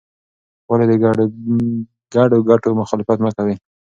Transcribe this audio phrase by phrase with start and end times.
[0.69, 0.93] ولې د
[2.13, 3.55] ګډو ګټو مخالفت مه کوې؟